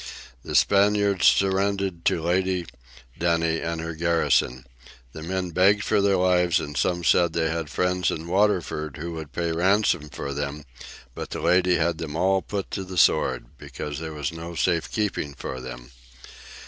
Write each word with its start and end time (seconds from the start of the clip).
The 0.43 0.55
Spaniards 0.55 1.27
surrendered 1.27 2.03
to 2.05 2.23
Lady 2.23 2.65
Denny 3.19 3.59
and 3.61 3.79
her 3.81 3.93
garrison. 3.93 4.65
The 5.13 5.21
men 5.21 5.51
begged 5.51 5.83
for 5.83 6.01
their 6.01 6.15
lives, 6.17 6.59
and 6.59 6.75
some 6.75 7.03
said 7.03 7.33
they 7.33 7.51
had 7.51 7.69
friends 7.69 8.09
in 8.09 8.25
Waterford 8.27 8.97
who 8.97 9.11
would 9.13 9.31
pay 9.31 9.51
ransom 9.51 10.09
for 10.09 10.33
them; 10.33 10.63
but 11.13 11.29
the 11.29 11.39
lady 11.39 11.75
had 11.75 11.99
them 11.99 12.15
all 12.15 12.41
put 12.41 12.71
to 12.71 12.83
the 12.83 12.97
sword, 12.97 13.45
because 13.59 13.99
"there 13.99 14.11
was 14.15 14.31
no 14.33 14.55
safe 14.55 14.89
keeping 14.91 15.35
for 15.35 15.61
them." 15.61 15.91